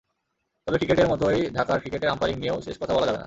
[0.67, 3.19] তবে ক্রিকেটের মতোই ঢাকার ক্রিকেটের আম্পায়ারিং নিয়েও শেষ কথা বলা যাবে না।